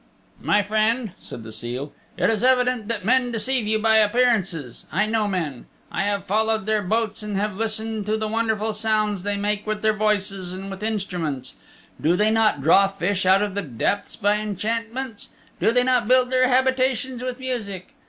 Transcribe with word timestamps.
"My 0.41 0.63
friend," 0.63 1.11
said 1.19 1.43
the 1.43 1.51
seal, 1.51 1.93
"it 2.17 2.27
is 2.27 2.43
evident 2.43 2.87
that 2.87 3.05
men 3.05 3.31
deceive 3.31 3.67
you 3.67 3.77
by 3.77 3.97
appearances. 3.97 4.87
I 4.91 5.05
know 5.05 5.27
men. 5.27 5.67
I 5.91 6.01
have 6.05 6.25
followed 6.25 6.65
their 6.65 6.81
boats 6.81 7.21
and 7.21 7.37
have 7.37 7.55
listened 7.55 8.07
to 8.07 8.17
the 8.17 8.27
wonderful 8.27 8.73
sounds 8.73 9.21
they 9.21 9.37
make 9.37 9.67
with 9.67 9.83
their 9.83 9.93
voices 9.93 10.53
and 10.53 10.71
with 10.71 10.81
instruments. 10.81 11.53
Do 12.01 12.17
they 12.17 12.31
not 12.31 12.63
draw 12.63 12.87
fish 12.87 13.27
out 13.27 13.43
of 13.43 13.53
the 13.53 13.61
depths 13.61 14.15
by 14.15 14.37
enchantments? 14.37 15.29
Do 15.59 15.71
they 15.71 15.83
not 15.83 16.07
build 16.07 16.31
their 16.31 16.47
habitations 16.47 17.21
with 17.21 17.39
music? 17.39 17.93